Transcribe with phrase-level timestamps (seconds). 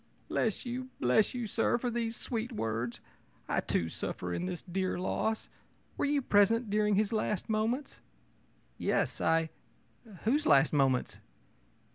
[0.31, 0.89] ō'Bless you!
[0.99, 3.01] bless you, sir, for these sweet words!
[3.47, 5.47] I, too, suffer in this dear loss.
[5.95, 8.01] Were you present during his last moments?'
[8.79, 9.21] ō'Yes.
[9.23, 9.51] I
[10.23, 11.19] whose last moments?'